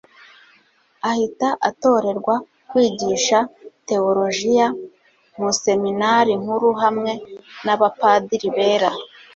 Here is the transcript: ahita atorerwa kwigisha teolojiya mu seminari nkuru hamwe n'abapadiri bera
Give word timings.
ahita 1.09 1.47
atorerwa 1.69 2.35
kwigisha 2.69 3.39
teolojiya 3.87 4.67
mu 5.39 5.51
seminari 5.63 6.33
nkuru 6.41 6.69
hamwe 6.81 7.11
n'abapadiri 7.63 8.49
bera 8.57 8.91